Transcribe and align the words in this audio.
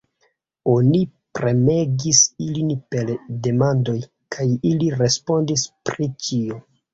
Oni 0.71 1.01
premegis 1.39 2.21
ilin 2.45 2.71
per 2.95 3.11
demandoj, 3.49 3.95
kaj 4.37 4.47
ili 4.71 4.89
respondis 4.97 5.67
pri 5.93 6.11
ĉio. 6.27 6.59